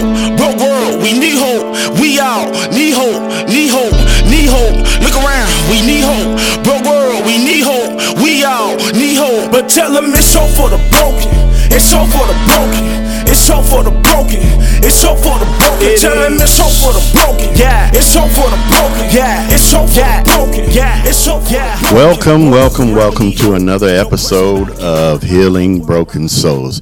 [0.00, 1.76] hope, but world, we need hope.
[2.00, 3.94] We out, need hope, need hope,
[4.28, 4.76] need hope.
[5.02, 8.00] Look around, we need hope, but world, we need hope.
[8.22, 9.52] We out, need hope.
[9.52, 11.30] But tell them it's hope for the broken,
[11.72, 12.84] it's hope for the broken,
[13.28, 14.40] it's hope for the broken,
[14.84, 15.96] it's hope for the broken.
[15.98, 17.90] Tell them it's hope for the broken, yeah.
[17.92, 19.48] It's hope for the broken, yeah.
[19.50, 21.02] It's hope for the broken, yeah.
[21.04, 21.78] It's hope, yeah.
[21.92, 26.80] Welcome, welcome, welcome to another episode of Healing Broken Souls.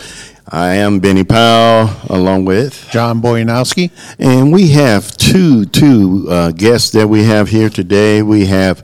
[0.50, 3.90] I am Benny Powell, along with, John Boyanowski.
[4.18, 8.22] and we have two two uh, guests that we have here today.
[8.22, 8.78] We have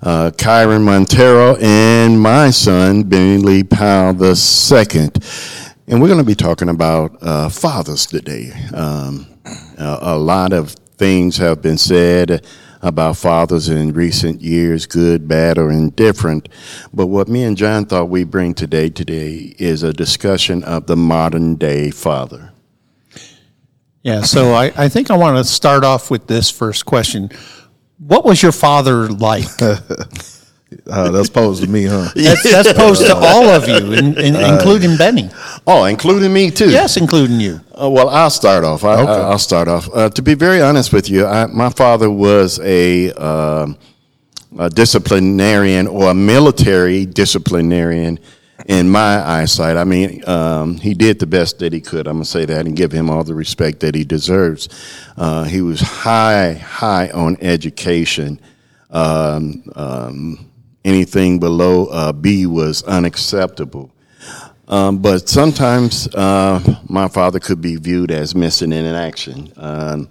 [0.00, 5.18] uh, Kyren Monteiro and my son Benny Lee Powell the second,
[5.88, 8.52] and we're going to be talking about uh, fathers today.
[8.72, 9.26] Um,
[9.76, 12.46] a, a lot of things have been said
[12.82, 16.48] about fathers in recent years, good, bad, or indifferent.
[16.92, 20.96] But what me and John thought we bring today today is a discussion of the
[20.96, 22.52] modern day father.
[24.02, 27.30] Yeah, so I, I think I want to start off with this first question.
[27.98, 29.46] What was your father like?
[30.88, 32.08] Uh, that's posed to me, huh?
[32.14, 35.28] That's, that's posed to all of you, in, in, including Benny.
[35.66, 36.70] Oh, including me too.
[36.70, 37.60] Yes, including you.
[37.78, 38.84] Uh, well, I'll start off.
[38.84, 39.12] I, Okay.
[39.12, 39.88] I, will start off.
[39.92, 43.76] Uh, to be very honest with you, I, my father was a, um
[44.58, 48.18] a disciplinarian or a military disciplinarian
[48.66, 49.76] in my eyesight.
[49.76, 52.06] I mean, um, he did the best that he could.
[52.06, 54.68] I'm gonna say that and give him all the respect that he deserves.
[55.16, 58.40] Uh, he was high, high on education.
[58.90, 60.47] Um, um,
[60.84, 63.90] anything below uh, B was unacceptable.
[64.68, 69.50] Um, but sometimes uh, my father could be viewed as missing in action.
[69.56, 70.08] Um,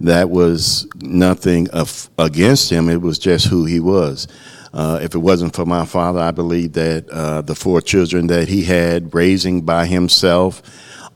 [0.00, 4.26] that was nothing of, against him, it was just who he was.
[4.72, 8.48] Uh, if it wasn't for my father, I believe that uh, the four children that
[8.48, 10.62] he had raising by himself,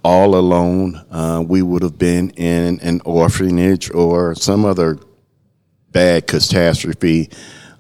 [0.05, 4.99] all alone, uh, we would have been in an orphanage or some other
[5.91, 7.31] bad catastrophe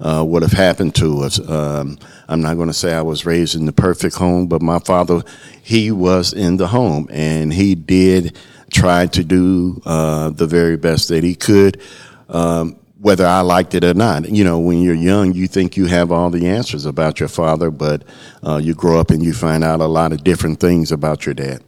[0.00, 1.41] uh, would have happened to us.
[1.49, 4.78] Um, I'm not going to say I was raised in the perfect home, but my
[4.78, 5.22] father,
[5.62, 8.37] he was in the home, and he did
[8.71, 11.81] try to do uh, the very best that he could.
[12.28, 15.84] Um, whether I liked it or not, you know, when you're young, you think you
[15.87, 18.03] have all the answers about your father, but
[18.43, 21.34] uh, you grow up and you find out a lot of different things about your
[21.34, 21.62] dad.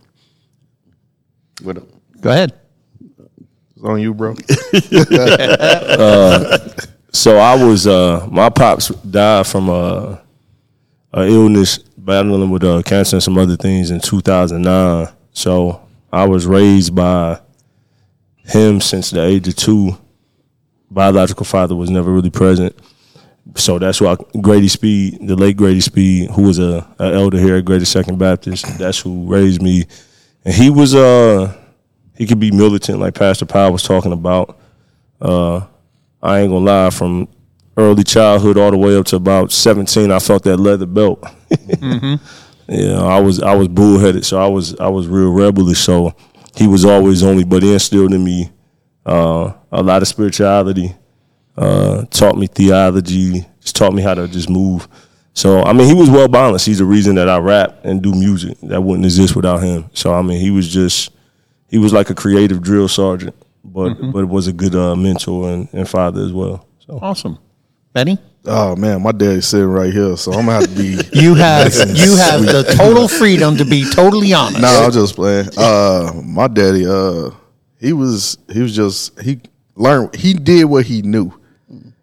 [1.63, 1.77] What,
[2.23, 2.59] Go ahead.
[3.77, 4.31] It's on you, bro.
[7.17, 10.23] So I was uh my pops died from a,
[11.15, 15.09] a illness battling with uh, cancer and some other things in 2009.
[15.33, 15.81] So
[16.13, 17.41] I was raised by
[18.45, 19.97] him since the age of two.
[20.91, 22.79] Biological father was never really present.
[23.55, 27.57] So that's why Grady Speed, the late Grady Speed, who was a, a elder here
[27.57, 29.87] at Grady Second Baptist, that's who raised me.
[30.45, 31.57] And he was uh
[32.15, 34.59] he could be militant like Pastor Powell was talking about.
[35.19, 35.65] Uh
[36.23, 37.29] I ain't gonna lie, from
[37.77, 41.25] early childhood all the way up to about seventeen, I felt that leather belt.
[42.69, 45.79] Yeah, I was I was bullheaded, so I was I was real rebellious.
[45.79, 46.15] So
[46.57, 48.51] he was always only, but he instilled in me
[49.05, 50.95] uh, a lot of spirituality,
[51.57, 54.89] uh, taught me theology, just taught me how to just move.
[55.33, 56.67] So I mean, he was well balanced.
[56.67, 58.59] He's the reason that I rap and do music.
[58.63, 59.89] That wouldn't exist without him.
[59.93, 61.13] So I mean, he was just
[61.69, 63.37] he was like a creative drill sergeant,
[63.73, 66.67] but but was a good uh, mentor and, and father as well.
[66.87, 67.39] So Awesome.
[67.93, 68.19] Benny?
[68.45, 70.99] Oh man, my daddy's sitting right here, so I'm gonna have to be.
[71.21, 74.61] You have you have the total freedom to be totally honest.
[74.61, 75.49] no, I'm just playing.
[75.57, 77.31] Uh, my daddy, uh,
[77.81, 79.41] he was he was just he
[79.75, 81.33] learned he did what he knew,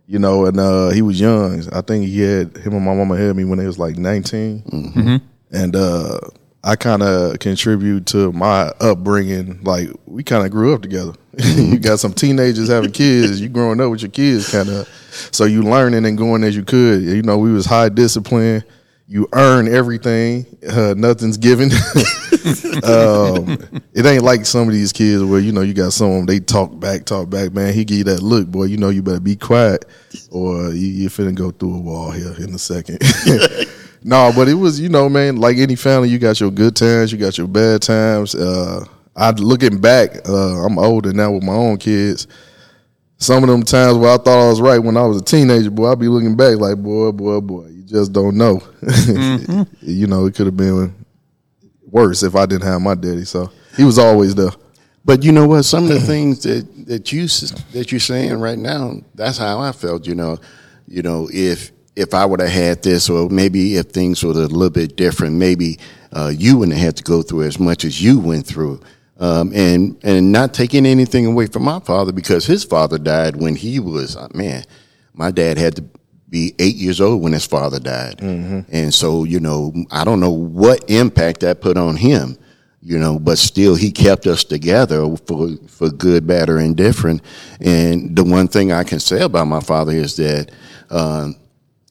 [0.05, 1.63] you know, and uh, he was young.
[1.71, 5.21] I think he had him and my mama had me when they was like 19,
[5.51, 6.19] and uh,
[6.63, 9.61] I kind of contribute to my upbringing.
[9.63, 11.13] Like we kind of grew up together.
[11.55, 13.41] you got some teenagers having kids.
[13.41, 14.87] You growing up with your kids, kind of.
[15.31, 17.01] So you learning and going as you could.
[17.01, 18.63] You know, we was high discipline.
[19.07, 20.45] You earn everything.
[20.67, 21.71] Uh, nothing's given.
[22.83, 23.57] um,
[23.93, 26.25] it ain't like some of these kids where you know you got some of them
[26.27, 27.51] they talk back, talk back.
[27.51, 28.65] Man, he give you that look, boy.
[28.65, 29.85] You know you better be quiet,
[30.31, 32.99] or you, you finna go through a wall here in a second.
[34.03, 35.37] no, but it was you know, man.
[35.37, 38.35] Like any family, you got your good times, you got your bad times.
[38.35, 38.85] Uh,
[39.15, 42.27] I looking back, uh, I'm older now with my own kids.
[43.17, 45.71] Some of them times where I thought I was right when I was a teenager,
[45.71, 48.61] boy, I'd be looking back like, boy, boy, boy, you just don't know.
[49.81, 50.93] you know, it could have been
[51.83, 53.23] worse if I didn't have my daddy.
[53.23, 54.51] So he was always there.
[55.05, 55.63] But you know what?
[55.63, 57.27] Some of the things that, that you
[57.73, 60.07] that you're saying right now, that's how I felt.
[60.07, 60.37] You know,
[60.87, 64.33] you know, if if I would have had this, or maybe if things were a
[64.33, 65.77] little bit different, maybe
[66.13, 68.81] uh, you wouldn't have had to go through as much as you went through.
[69.19, 73.55] Um, and and not taking anything away from my father because his father died when
[73.55, 74.63] he was uh, man.
[75.13, 75.83] My dad had to
[76.27, 78.19] be eight years old when his father died,
[78.71, 82.39] and so you know I don't know what impact that put on him,
[82.81, 87.21] you know, but still he kept us together for for good, bad, or indifferent.
[87.61, 90.51] And the one thing I can say about my father is that.
[90.89, 91.29] Uh,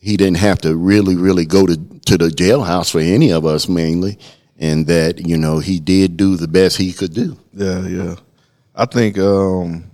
[0.02, 3.68] he didn't have to really, really go to, to the jailhouse for any of us
[3.68, 4.18] mainly.
[4.58, 7.36] And that, you know, he did do the best he could do.
[7.52, 8.14] Yeah, yeah.
[8.74, 9.90] I think um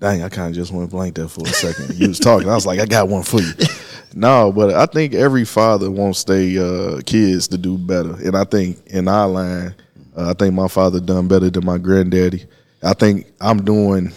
[0.00, 1.94] dang, I kinda just went blank there for a second.
[1.94, 2.48] you was talking.
[2.48, 3.52] I was like, I got one for you.
[4.14, 8.14] no, but I think every father wants their uh, kids to do better.
[8.14, 9.74] And I think in our line,
[10.16, 12.46] uh, I think my father done better than my granddaddy.
[12.82, 14.12] I think I'm doing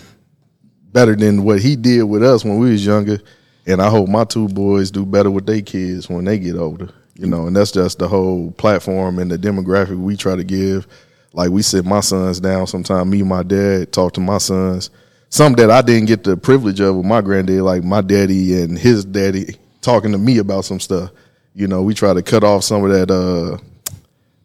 [0.92, 3.20] better than what he did with us when we was younger.
[3.66, 6.90] And I hope my two boys do better with their kids when they get older.
[7.20, 10.88] You know, and that's just the whole platform and the demographic we try to give.
[11.34, 14.90] Like we sit my sons down sometime, me and my dad talk to my sons.
[15.28, 18.80] Some that I didn't get the privilege of with my granddad, like my daddy and
[18.80, 21.12] his daddy talking to me about some stuff.
[21.54, 23.58] You know, we try to cut off some of that uh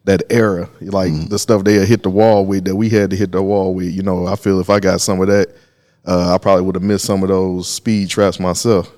[0.03, 3.15] that era, like the stuff they had hit the wall with that we had to
[3.15, 3.89] hit the wall with.
[3.89, 5.55] You know, I feel if I got some of that,
[6.05, 8.91] uh, I probably would have missed some of those speed traps myself.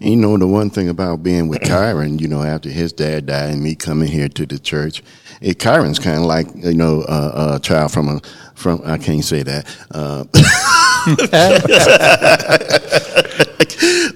[0.00, 3.50] You know, the one thing about being with Kyren, you know, after his dad died
[3.50, 5.02] and me coming here to the church,
[5.40, 8.20] it, Kyren's kind of like, you know, uh, a child from a,
[8.54, 9.66] from, I can't say that.
[9.90, 10.24] Uh,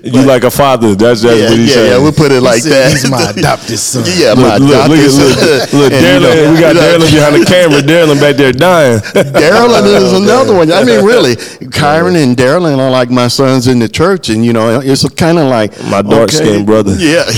[0.07, 0.95] You like a father.
[0.95, 1.89] That's that's yeah, what he yeah, said.
[1.91, 2.93] yeah, we'll put it like that.
[2.93, 4.05] He's my adopted son.
[4.17, 5.49] Yeah, my Look, look, look, adopted look, son.
[5.51, 7.81] look, look, And, you know, we got you know, Derralyn behind the camera.
[7.83, 9.01] Derralyn back there dying.
[9.01, 10.71] Derralyn is another one.
[10.71, 14.53] I mean, really, Kyren and Derralyn are like my sons in the church, and you
[14.53, 16.95] know, it's kind of like My dark-skinned brother.
[16.97, 17.29] Yeah,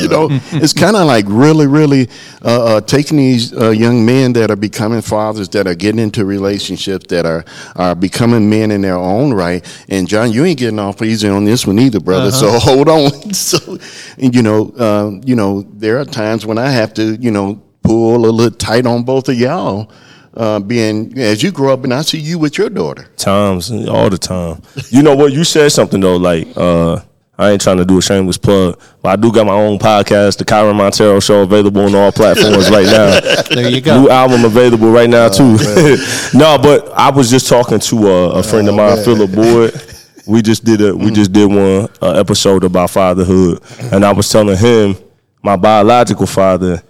[0.00, 2.08] you know, it's kind of like really, really
[2.42, 6.24] uh, uh, taking these uh, young men that are becoming fathers, that are getting into
[6.24, 7.44] relationships, that are
[7.76, 9.62] are becoming men in their own right.
[9.90, 12.30] And John, you ain't getting off easy on this one either, brother.
[12.30, 13.10] So hold on.
[13.34, 13.78] So,
[14.16, 18.26] you know, um, you know, there are times when I have to, you know, pull
[18.26, 19.90] a little tight on both of y'all.
[20.36, 23.06] Uh, being as you grow up, and I see you with your daughter.
[23.16, 24.62] Times all the time.
[24.88, 25.32] You know what?
[25.32, 26.16] You said something though.
[26.16, 27.00] Like uh,
[27.38, 30.38] I ain't trying to do a shameless plug, but I do got my own podcast,
[30.38, 33.20] the Kyren Monteiro Show, available on all platforms right now.
[33.54, 34.02] There you go.
[34.02, 35.52] New album available right now too.
[36.34, 39.93] no, but I was just talking to a, a friend of mine, Philip Boyd.
[40.26, 41.14] We just did a we mm.
[41.14, 43.60] just did one uh, episode about fatherhood,
[43.92, 44.96] and I was telling him
[45.42, 46.82] my biological father.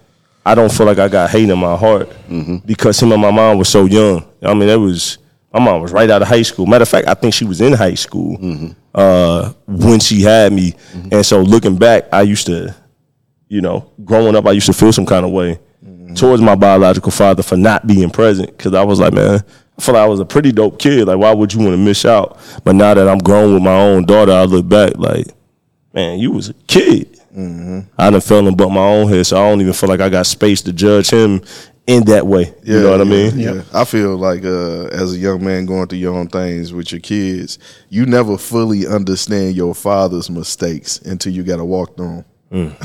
[0.47, 2.57] I don't feel like I got hate in my heart mm-hmm.
[2.57, 4.23] because him and my mom were so young.
[4.43, 5.17] I mean, it was
[5.51, 6.67] my mom was right out of high school.
[6.67, 8.67] Matter of fact, I think she was in high school mm-hmm.
[8.93, 11.09] uh, when she had me, mm-hmm.
[11.11, 12.75] and so looking back, I used to
[13.47, 15.59] you know, growing up, I used to feel some kind of way
[16.15, 18.55] towards my biological father for not being present.
[18.55, 19.43] Because I was like, man,
[19.77, 21.07] I feel like I was a pretty dope kid.
[21.07, 22.39] Like, why would you want to miss out?
[22.63, 25.27] But now that I'm grown with my own daughter, I look back like,
[25.93, 27.19] man, you was a kid.
[27.97, 30.07] I done fell in but my own head, so I don't even feel like I
[30.07, 31.41] got space to judge him
[31.85, 32.53] in that way.
[32.63, 33.37] you know what I mean?
[33.37, 33.61] Yeah.
[33.73, 37.01] I feel like uh, as a young man going through your own things with your
[37.01, 42.75] kids, you never fully understand your father's mistakes until you got to walk through them.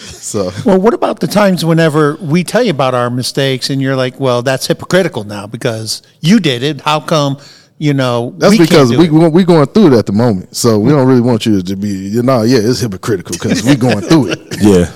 [0.00, 3.96] So Well, what about the times whenever we tell you about our mistakes and you're
[3.96, 6.80] like, well, that's hypocritical now because you did it.
[6.80, 7.38] How come,
[7.78, 9.10] you know, that's we can't because do we it?
[9.10, 10.54] go- we going through it at the moment.
[10.56, 13.76] So we don't really want you to be, you know, yeah, it's hypocritical because we
[13.76, 14.38] going through it.
[14.60, 14.92] Yeah.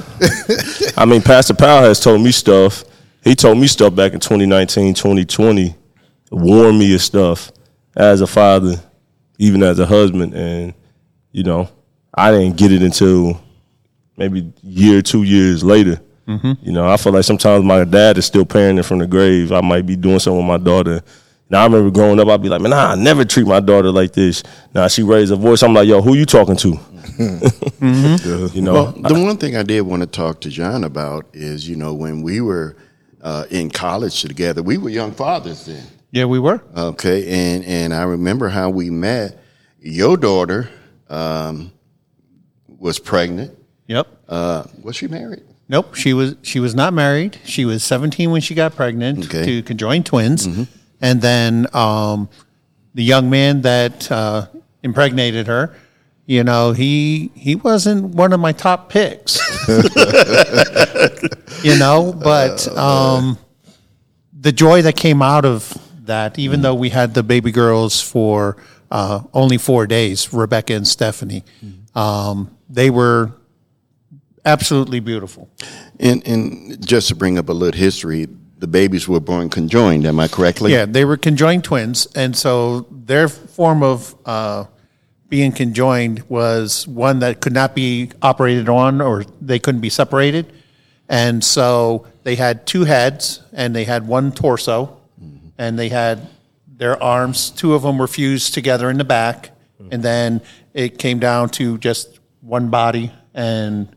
[0.96, 2.84] I mean, Pastor Powell has told me stuff.
[3.22, 5.74] He told me stuff back in 2019, 2020,
[6.30, 7.50] warned me of stuff
[7.96, 8.74] as a father,
[9.38, 10.34] even as a husband.
[10.34, 10.74] And,
[11.32, 11.70] you know,
[12.14, 13.40] I didn't get it until
[14.16, 16.00] maybe a year, two years later.
[16.26, 19.52] You know, I feel like sometimes my dad is still parenting from the grave.
[19.52, 21.02] I might be doing something with my daughter.
[21.50, 23.90] Now I remember growing up, I'd be like, man, nah, I never treat my daughter
[23.92, 24.42] like this.
[24.74, 25.62] Now she raised her voice.
[25.62, 26.78] I'm like, yo, who you talking to?
[28.54, 31.68] You know, Well, the one thing I did want to talk to John about is,
[31.68, 32.76] you know, when we were
[33.20, 35.84] uh, in college together, we were young fathers then.
[36.10, 36.62] Yeah, we were.
[36.76, 39.38] Okay, and and I remember how we met.
[39.80, 40.70] Your daughter
[41.10, 41.72] um,
[42.78, 43.52] was pregnant.
[43.86, 44.06] Yep.
[44.28, 45.42] Uh, was she married?
[45.68, 45.94] Nope.
[45.94, 47.38] She was she was not married.
[47.44, 49.44] She was 17 when she got pregnant Okay.
[49.44, 50.46] to conjoined twins,
[51.00, 52.28] and then um,
[52.94, 54.46] the young man that uh,
[54.82, 55.74] impregnated her,
[56.26, 59.38] you know, he he wasn't one of my top picks.
[61.64, 63.38] you know, but um,
[64.38, 68.56] the joy that came out of that, even though we had the baby girls for
[68.90, 71.44] uh, only four days, Rebecca and Stephanie,
[71.94, 73.32] um, they were
[74.44, 75.50] absolutely beautiful.
[75.98, 80.06] And and just to bring up a little history, the babies were born conjoined.
[80.06, 80.72] Am I correctly?
[80.72, 84.64] Yeah, they were conjoined twins, and so their form of uh,
[85.28, 90.52] being conjoined was one that could not be operated on or they couldn't be separated.
[91.08, 95.00] And so they had two heads and they had one torso
[95.58, 96.28] and they had
[96.66, 99.50] their arms, two of them were fused together in the back.
[99.90, 100.40] And then
[100.72, 103.88] it came down to just one body and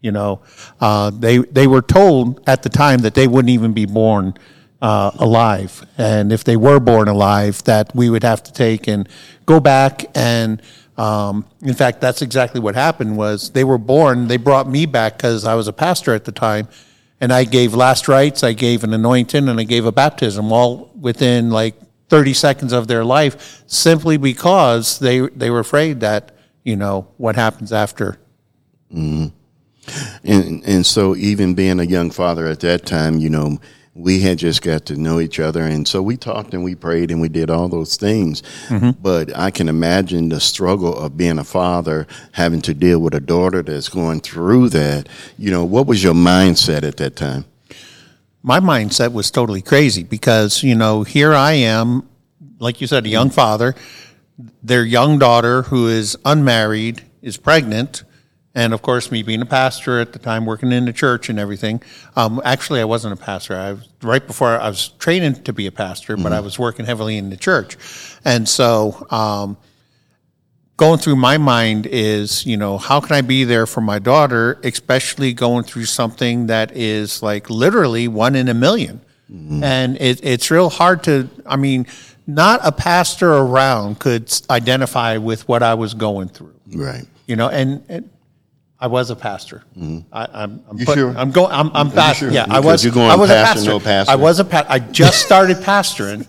[0.00, 0.40] you know,
[0.80, 4.34] uh, they they were told at the time that they wouldn't even be born
[4.80, 9.08] uh, alive, and if they were born alive, that we would have to take and
[9.46, 10.62] go back and.
[10.96, 13.16] Um, in fact, that's exactly what happened.
[13.16, 14.26] Was they were born?
[14.26, 16.66] They brought me back because I was a pastor at the time,
[17.20, 20.90] and I gave last rites, I gave an anointing, and I gave a baptism, all
[20.98, 21.76] within like
[22.08, 26.32] 30 seconds of their life, simply because they they were afraid that
[26.64, 28.18] you know what happens after
[30.24, 33.58] And and so even being a young father at that time, you know,
[33.94, 37.10] we had just got to know each other, and so we talked and we prayed
[37.10, 38.42] and we did all those things.
[38.68, 38.90] Mm-hmm.
[39.02, 43.20] But I can imagine the struggle of being a father, having to deal with a
[43.20, 45.08] daughter that's going through that.
[45.36, 47.44] You know, what was your mindset at that time?
[48.42, 52.08] my mindset was totally crazy because you know here I am,
[52.58, 53.74] like you said, a young father.
[54.62, 58.04] Their young daughter, who is unmarried, is pregnant,
[58.58, 61.38] and of course, me being a pastor at the time, working in the church and
[61.38, 61.80] everything.
[62.16, 63.54] Um, actually, I wasn't a pastor.
[63.56, 66.84] I was right before I was training to be a pastor, but I was working
[66.86, 67.76] heavily in the church,
[68.24, 69.06] and so.
[69.10, 69.56] Um,
[70.76, 74.60] going through my mind is, you know, how can I be there for my daughter,
[74.62, 79.00] especially going through something that is like literally one in a 1000000
[79.64, 81.86] And it, it's real hard to, I mean,
[82.28, 87.06] not a pastor around could identify with what I was going through, Right.
[87.26, 88.08] you know, and, and
[88.80, 89.64] I was a pastor.
[89.76, 91.16] I, I'm, I'm, You put- sure?
[91.16, 92.30] I'm going, I'm, I'm you sure?
[92.30, 93.84] Yeah, I was, you're going I was pastor, a no pastor.
[93.84, 94.12] pastor.
[94.12, 96.26] I was a pa- I just started pastoring.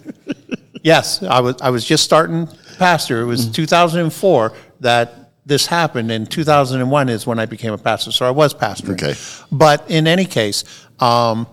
[0.83, 1.61] Yes, I was.
[1.61, 3.21] I was just starting pastor.
[3.21, 3.51] It was Mm-hmm.
[3.53, 8.11] 2004 that this happened, and 2001 is when I became a pastor.
[8.11, 8.93] So I was pastoring.
[8.93, 9.15] Okay.
[9.51, 10.63] But in any case,
[10.99, 11.47] um,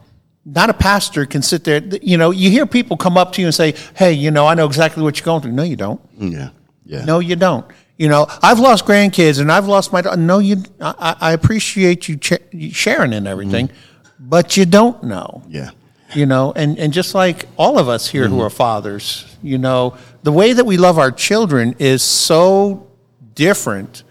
[0.45, 1.83] not a pastor can sit there.
[2.03, 4.55] You know, you hear people come up to you and say, "Hey, you know, I
[4.55, 6.01] know exactly what you're going through." No, you don't.
[6.19, 6.51] Yeah.
[6.85, 7.05] Yeah.
[7.05, 7.67] No, you don't.
[7.97, 10.03] You know, I've lost grandkids and I've lost my.
[10.17, 10.63] No, you.
[10.81, 12.35] I, I appreciate you ch-
[12.73, 14.29] sharing and everything, mm-hmm.
[14.29, 15.71] but you don't know Yeah.
[16.15, 18.47] you know and, and just like all of us here who mm-hmm.
[18.47, 22.87] are fathers you know the way that we love our children is so
[23.35, 24.05] different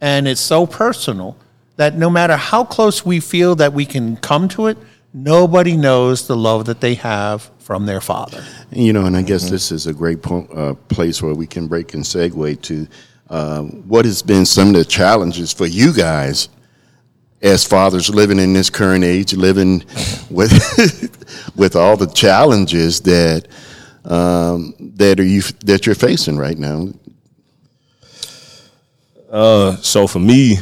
[0.00, 1.36] and it's so personal
[1.76, 4.76] that no matter how close we feel that we can come to it
[5.14, 9.44] nobody knows the love that they have from their father You know, and I guess
[9.44, 9.52] mm-hmm.
[9.52, 12.86] this is a great po- uh, place where we can break and segue to
[13.30, 16.48] uh, what has been some of the challenges for you guys
[17.40, 19.84] as fathers living in this current age, living
[20.30, 20.52] with
[21.56, 23.46] with all the challenges that
[24.04, 26.88] um, that are you that you're facing right now.
[29.82, 30.58] So for me,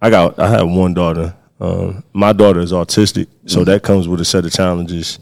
[0.00, 1.34] I got I have one daughter.
[1.60, 5.18] Um, my daughter is autistic, so that comes with a set of challenges.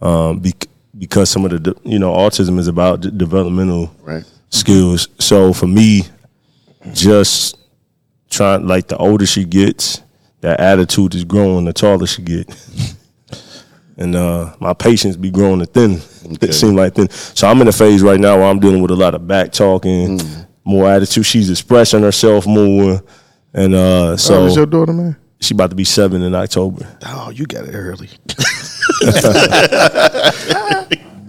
[0.00, 4.24] Um, bec- because some of the de- you know autism is about d- developmental Right.
[4.50, 5.08] Skills.
[5.18, 6.02] So for me,
[6.92, 7.58] just
[8.30, 10.02] trying like the older she gets,
[10.40, 11.64] that attitude is growing.
[11.64, 12.48] The taller she get,
[13.96, 16.00] and uh, my patience be growing to thin.
[16.34, 16.48] Okay.
[16.48, 17.10] It seems like thin.
[17.10, 19.52] So I'm in a phase right now where I'm dealing with a lot of back
[19.52, 20.20] talking,
[20.64, 21.26] more attitude.
[21.26, 23.02] She's expressing herself more,
[23.52, 25.16] and uh, So, so is your daughter, man?
[25.40, 26.86] she about to be seven in October.
[27.06, 28.08] Oh, you got it early.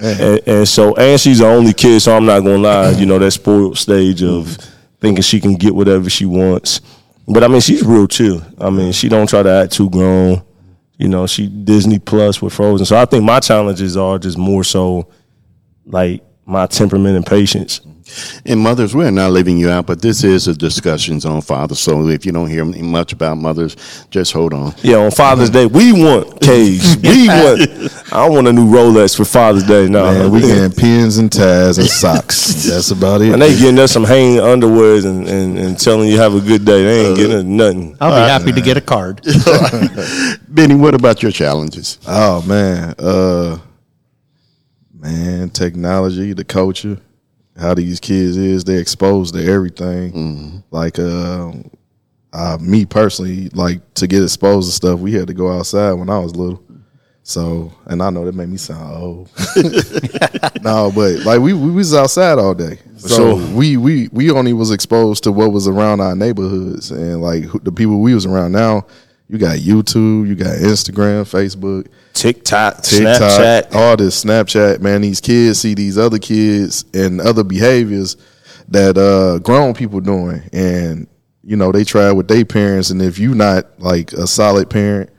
[0.05, 3.19] and, and so and she's the only kid, so I'm not gonna lie, you know,
[3.19, 4.57] that spoiled stage of
[4.99, 6.81] thinking she can get whatever she wants.
[7.27, 8.41] But I mean, she's real chill.
[8.59, 10.43] I mean, she don't try to act too grown.
[10.97, 12.85] You know, she Disney Plus with Frozen.
[12.85, 15.09] So I think my challenges are just more so
[15.85, 17.81] like my temperament and patience.
[18.45, 21.79] And mothers, we're not leaving you out, but this is a discussions on fathers.
[21.79, 23.75] So if you don't hear much about mothers,
[24.11, 24.73] just hold on.
[24.83, 26.97] Yeah, on Father's Day, we want K's.
[27.05, 28.13] We want.
[28.13, 29.87] I want a new Rolex for Father's Day.
[29.87, 32.63] No, Man, we getting pins and ties and socks.
[32.65, 33.33] That's about it.
[33.33, 36.63] And they getting us some hanging underwears and, and, and telling you have a good
[36.65, 36.83] day.
[36.83, 37.97] They ain't getting nothing.
[37.99, 39.21] i'll be happy to get a card
[40.47, 41.99] Benny, what about your challenges?
[42.07, 43.57] Oh man, uh,
[44.93, 46.99] man, technology, the culture,
[47.57, 50.11] how these kids is, they're exposed to everything.
[50.71, 51.53] Like, uh,
[52.33, 56.09] uh, me personally, like to get exposed to stuff, we had to go outside when
[56.09, 56.61] I was little.
[57.23, 59.29] So, and I know that made me sound old.
[60.61, 62.77] no, but like we, we was outside all day.
[62.97, 63.55] So sure.
[63.55, 67.71] we, we we only was exposed to what was around our neighborhoods and like the
[67.71, 68.51] people we was around.
[68.51, 68.85] Now
[69.27, 71.87] you got YouTube, you got Instagram, Facebook.
[72.13, 73.75] TikTok, TikTok, Snapchat.
[73.75, 75.01] all this Snapchat, man.
[75.01, 78.17] These kids see these other kids and other behaviors
[78.69, 81.07] that uh, grown people doing, and
[81.43, 85.09] you know they try with their parents, and if you not like a solid parent,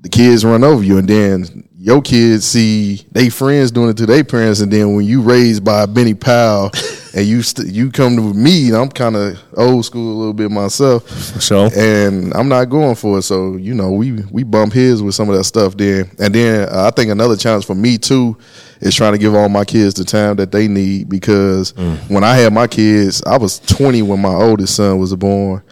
[0.00, 4.06] the kids run over you, and then your kids see they friends doing it to
[4.06, 6.70] their parents, and then when you raised by Benny Powell,
[7.16, 10.50] and you st- you come to me, I'm kind of old school a little bit
[10.50, 11.70] myself, sure.
[11.74, 13.22] and I'm not going for it.
[13.22, 16.68] So you know, we we bump heads with some of that stuff then, and then
[16.68, 18.36] uh, I think another challenge for me too
[18.80, 21.70] is trying to give all my kids the time that they need because
[22.08, 25.62] when I had my kids, I was 20 when my oldest son was born,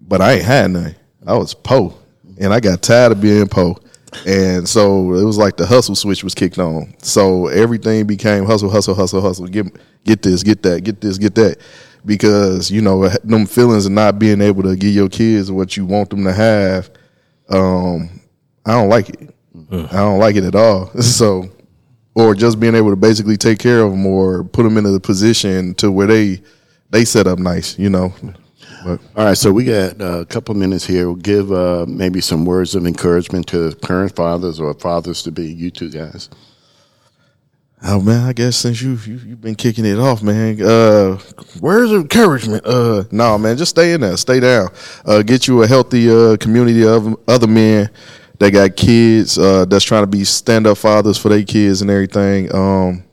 [0.00, 0.96] but I ain't had none.
[1.24, 1.94] I was po,
[2.40, 3.78] and I got tired of being po.
[4.26, 6.94] And so it was like the hustle switch was kicked on.
[6.98, 9.46] So everything became hustle, hustle, hustle, hustle.
[9.46, 9.66] Get
[10.04, 11.58] get this, get that, get this, get that.
[12.04, 15.84] Because you know them feelings of not being able to give your kids what you
[15.84, 16.90] want them to have,
[17.50, 18.20] um,
[18.64, 19.34] I don't like it.
[19.70, 20.90] I don't like it at all.
[21.02, 21.50] So,
[22.14, 25.00] or just being able to basically take care of them or put them into the
[25.00, 26.42] position to where they
[26.90, 27.78] they set up nice.
[27.78, 28.12] You know,
[28.84, 31.06] but All right, so we got a couple minutes here.
[31.06, 35.52] We'll give uh, maybe some words of encouragement to current fathers or fathers to be.
[35.52, 36.28] You two guys.
[37.82, 40.60] Oh man, I guess since you, you you've been kicking it off, man.
[40.60, 41.16] Uh,
[41.60, 42.66] where's the encouragement?
[42.66, 44.68] Uh, no, man, just stay in there, stay down.
[45.04, 47.88] Uh, get you a healthy uh, community of other men
[48.40, 49.38] that got kids.
[49.38, 52.52] Uh, that's trying to be stand up fathers for their kids and everything.
[52.52, 53.04] Um,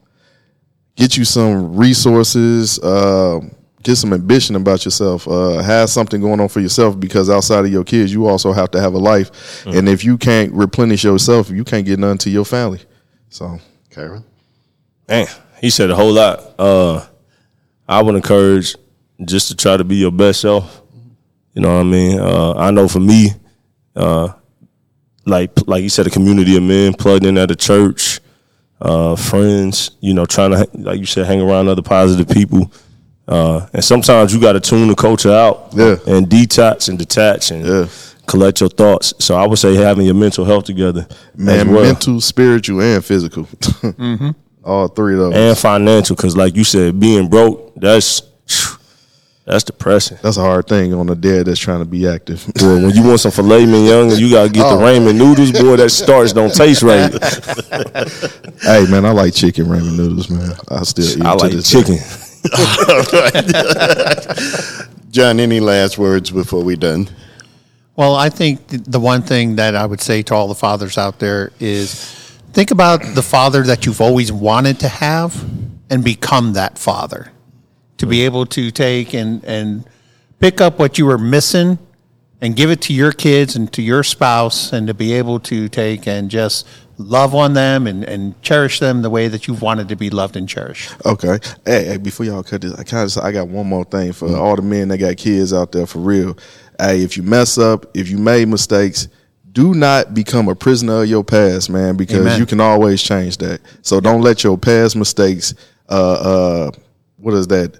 [0.95, 2.79] get you some resources.
[2.79, 3.41] Uh,
[3.85, 5.27] get some ambition about yourself.
[5.27, 8.71] Uh, have something going on for yourself because outside of your kids, you also have
[8.71, 9.65] to have a life.
[9.67, 12.81] And if you can't replenish yourself, you can't get none to your family.
[13.29, 13.59] So.
[13.91, 14.25] Karen?
[15.07, 15.27] Man,
[15.61, 16.55] he said a whole lot.
[16.59, 17.05] Uh,
[17.87, 18.75] I would encourage
[19.23, 20.81] just to try to be your best self.
[21.53, 22.19] You know what I mean?
[22.19, 23.29] Uh, I know for me,
[23.95, 24.33] uh,
[25.25, 28.19] like like you said, a community of men plugged in at a church,
[28.81, 29.91] uh, friends.
[30.01, 32.71] You know, trying to like you said, hang around other positive people.
[33.27, 35.95] Uh, and sometimes you got to tune the culture out, Yeah.
[36.07, 37.87] and detox and detach and Yeah.
[38.27, 39.13] collect your thoughts.
[39.19, 41.83] So I would say having your mental health together, man, well.
[41.83, 43.47] mental, spiritual, and physical.
[44.63, 45.33] All three of those.
[45.35, 48.23] and financial because like you said being broke that's
[49.45, 52.43] that's depressing That's a hard thing on a dad that's trying to be active.
[52.55, 54.77] boy when you want some filet mignon and you gotta get Oh.
[54.77, 57.11] the ramen noodles boy that starch don't taste right
[58.63, 60.51] hey, man, I like chicken ramen noodles, man.
[60.69, 61.63] I still eat i to like
[65.11, 67.07] John, any last words before we're done?
[67.95, 71.19] Well, I think the one thing that I would say to all the fathers out
[71.19, 72.11] there is
[72.51, 75.43] think about the father that you've always wanted to have
[75.89, 77.31] and become that father.
[77.99, 79.85] To be able to take and, and
[80.39, 81.77] pick up what you were missing
[82.41, 85.69] and give it to your kids and to your spouse and to be able to
[85.69, 89.89] take and just love on them and, and cherish them the way that you've wanted
[89.89, 90.93] to be loved and cherished.
[91.05, 91.39] Okay.
[91.65, 94.35] Hey, hey, before y'all cut this, I kind of I got one more thing for
[94.35, 96.37] all the men that got kids out there for real.
[96.79, 99.07] Hey, if you mess up, if you made mistakes,
[99.51, 102.39] do not become a prisoner of your past, man, because Amen.
[102.39, 103.61] you can always change that.
[103.81, 105.53] So don't let your past mistakes
[105.87, 106.71] uh uh
[107.17, 107.79] what is that?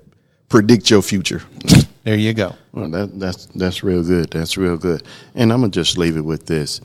[0.49, 1.41] Predict your future.
[2.05, 2.55] There you go.
[2.71, 4.29] Well, that, that's that's real good.
[4.29, 5.01] That's real good.
[5.33, 6.79] And I'm gonna just leave it with this: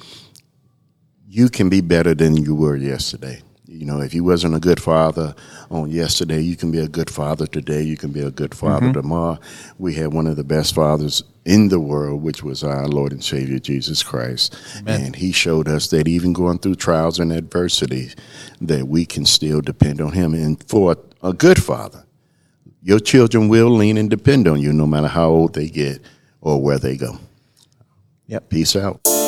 [1.30, 3.40] you can be better than you were yesterday.
[3.64, 5.32] You know, if you wasn't a good father
[5.70, 7.82] on yesterday, you can be a good father today.
[7.82, 8.94] You can be a good father mm-hmm.
[8.94, 9.38] tomorrow.
[9.78, 13.22] We had one of the best fathers in the world, which was our Lord and
[13.22, 18.10] Savior Jesus Christ, and He showed us that even going through trials and adversity,
[18.60, 20.34] that we can still depend on Him.
[20.34, 22.04] And for a good father,
[22.82, 26.00] your children will lean and depend on you no matter how old they get
[26.40, 27.20] or where they go.
[28.26, 28.48] Yep.
[28.48, 29.19] Peace out.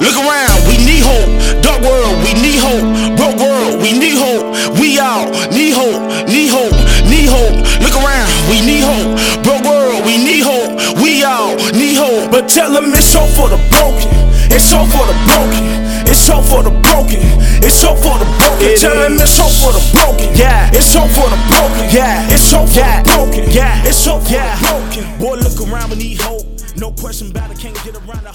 [0.00, 1.28] Look around, we need hope.
[1.62, 2.84] Dark world, we need hope.
[3.16, 4.44] Broke world, we need hope.
[4.76, 6.76] We all need hope, need hope,
[7.08, 7.56] need hope.
[7.80, 9.16] Look around, we need hope.
[9.44, 10.76] Broke world, we need hope.
[11.00, 12.30] We all need hope.
[12.30, 14.12] But tell them it's hope for the broken.
[14.52, 15.64] It's hope for the broken.
[16.06, 17.20] It's hope for the broken.
[17.64, 18.76] It's hope for the broken.
[18.76, 20.28] Tell them it's hope for the broken.
[20.36, 20.70] Yeah.
[20.72, 21.88] It's hope for the broken.
[21.90, 22.28] Yeah.
[22.30, 23.50] It's hope for the broken.
[23.50, 23.82] Yeah.
[23.84, 25.04] It's hope for the broken.
[25.18, 26.46] Boy, look around, we need hope.
[26.76, 28.25] No question about it, can't get around.